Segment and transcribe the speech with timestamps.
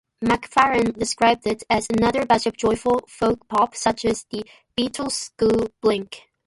[0.23, 4.43] McFarlane described it as "another batch of joyful folk-pop such as the
[4.75, 6.23] Beatlesque 'Blink'".